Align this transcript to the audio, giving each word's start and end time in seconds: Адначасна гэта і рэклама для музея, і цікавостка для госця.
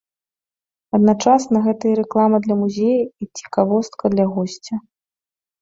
Адначасна 0.97 1.57
гэта 1.67 1.83
і 1.91 1.97
рэклама 2.01 2.37
для 2.47 2.55
музея, 2.63 3.03
і 3.25 3.29
цікавостка 3.43 4.03
для 4.15 4.25
госця. 4.35 4.75